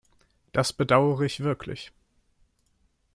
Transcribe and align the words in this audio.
Das 0.51 0.73
bedauere 0.73 1.25
ich 1.27 1.41
wirklich. 1.41 1.91